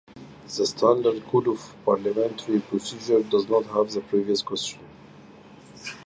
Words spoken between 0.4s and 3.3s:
"The Standard Code of Parliamentary Procedure"